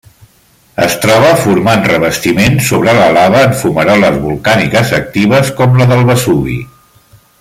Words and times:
Es 0.85 0.93
troba 1.01 1.27
formant 1.41 1.83
revestiments 1.91 2.71
sobre 2.73 2.95
la 3.01 3.11
lava 3.19 3.43
en 3.49 3.53
fumaroles 3.61 4.17
volcàniques 4.25 4.95
actives, 5.01 5.53
com 5.61 5.79
la 5.83 5.89
del 5.93 6.03
Vesuvi. 6.11 6.57